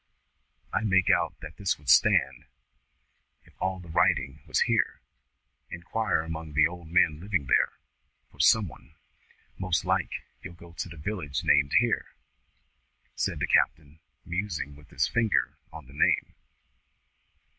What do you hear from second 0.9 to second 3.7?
out that this would stand, if